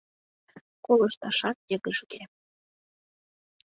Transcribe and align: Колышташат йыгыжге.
Колышташат 0.85 1.57
йыгыжге. 1.69 2.21